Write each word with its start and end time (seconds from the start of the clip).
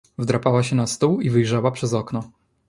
Wdrapała 0.17 0.63
się 0.63 0.75
na 0.75 0.87
stół 0.87 1.21
i 1.21 1.29
wyjrzała 1.29 1.71
przez 1.71 1.93
okno. 1.93 2.31